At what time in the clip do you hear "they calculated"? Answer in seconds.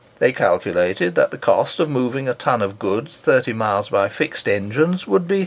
0.17-1.13